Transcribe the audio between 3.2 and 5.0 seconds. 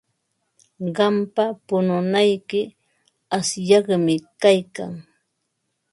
asyaqmi kaykan.